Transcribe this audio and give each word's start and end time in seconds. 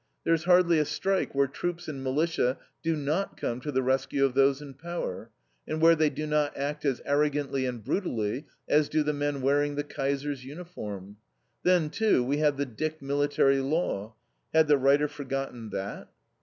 There 0.23 0.33
is 0.33 0.45
hardly 0.45 0.79
a 0.79 0.85
strike 0.85 1.35
where 1.35 1.45
troops 1.45 1.87
and 1.87 2.03
militia 2.03 2.57
do 2.81 2.95
not 2.95 3.37
come 3.37 3.61
to 3.61 3.71
the 3.71 3.83
rescue 3.83 4.25
of 4.25 4.33
those 4.33 4.59
in 4.59 4.73
power, 4.73 5.29
and 5.67 5.79
where 5.79 5.93
they 5.93 6.09
do 6.09 6.25
not 6.25 6.57
act 6.57 6.85
as 6.85 7.03
arrogantly 7.05 7.67
and 7.67 7.83
brutally 7.83 8.47
as 8.67 8.89
do 8.89 9.03
the 9.03 9.13
men 9.13 9.43
wearing 9.43 9.75
the 9.75 9.83
Kaiser's 9.83 10.43
uniform. 10.43 11.17
Then, 11.61 11.91
too, 11.91 12.23
we 12.23 12.37
have 12.37 12.57
the 12.57 12.65
Dick 12.65 12.99
military 12.99 13.59
law. 13.59 14.15
Had 14.55 14.67
the 14.67 14.77
writer 14.79 15.07
forgotten 15.07 15.69
that? 15.69 16.07